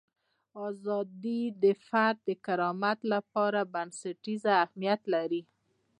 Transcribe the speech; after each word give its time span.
ازادي 0.67 1.41
د 1.63 1.65
فرد 1.87 2.17
د 2.27 2.29
کرامت 2.45 2.99
لپاره 3.13 3.59
بنسټیز 3.73 4.41
اهمیت 4.63 5.01
لري. 5.13 5.41